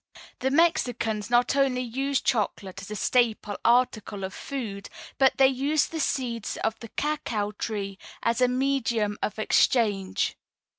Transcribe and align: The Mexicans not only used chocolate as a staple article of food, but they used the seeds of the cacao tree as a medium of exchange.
The 0.39 0.49
Mexicans 0.49 1.29
not 1.29 1.55
only 1.55 1.83
used 1.83 2.25
chocolate 2.25 2.81
as 2.81 2.89
a 2.89 2.95
staple 2.95 3.55
article 3.63 4.23
of 4.23 4.33
food, 4.33 4.89
but 5.19 5.37
they 5.37 5.45
used 5.47 5.91
the 5.91 5.99
seeds 5.99 6.57
of 6.63 6.73
the 6.79 6.87
cacao 6.89 7.51
tree 7.51 7.99
as 8.23 8.41
a 8.41 8.47
medium 8.47 9.19
of 9.21 9.37
exchange. 9.37 10.39